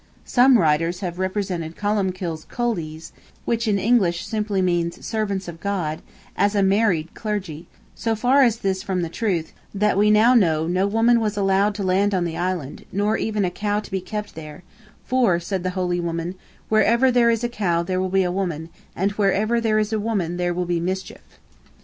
[0.25, 3.11] Some writers have represented Columbkill's Culdees,
[3.45, 6.01] (which in English means simply "Servants of God,")
[6.35, 10.65] as a married clergy; so far is this from the truth, that we now know,
[10.65, 14.01] no woman was allowed to land on the island, nor even a cow to be
[14.01, 14.63] kept there,
[15.05, 16.33] for, said the holy Bishop,
[16.67, 19.99] "wherever there is a cow there will be a woman, and wherever there is a
[19.99, 21.21] woman there will be mischief."